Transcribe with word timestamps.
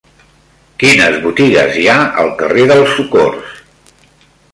Quines 0.83 1.17
botigues 1.25 1.77
hi 1.81 1.85
ha 1.91 1.97
al 2.23 2.31
carrer 2.39 2.65
del 2.73 2.81
Socors? 2.95 3.53